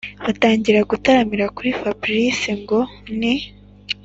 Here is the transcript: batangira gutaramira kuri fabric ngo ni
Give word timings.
batangira 0.23 0.79
gutaramira 0.91 1.45
kuri 1.55 1.69
fabric 1.79 2.39
ngo 2.61 2.79
ni 3.19 3.33